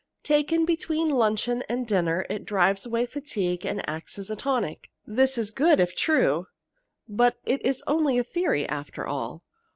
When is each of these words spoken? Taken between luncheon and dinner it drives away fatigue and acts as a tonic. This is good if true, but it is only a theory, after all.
Taken 0.23 0.65
between 0.65 1.09
luncheon 1.09 1.63
and 1.69 1.85
dinner 1.85 2.25
it 2.27 2.43
drives 2.43 2.87
away 2.87 3.05
fatigue 3.05 3.67
and 3.67 3.87
acts 3.87 4.17
as 4.17 4.31
a 4.31 4.35
tonic. 4.35 4.89
This 5.05 5.37
is 5.37 5.51
good 5.51 5.79
if 5.79 5.95
true, 5.95 6.47
but 7.07 7.37
it 7.45 7.63
is 7.63 7.83
only 7.85 8.17
a 8.17 8.23
theory, 8.23 8.67
after 8.67 9.05
all. 9.05 9.43